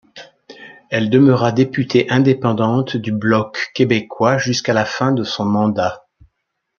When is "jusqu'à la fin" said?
4.39-5.11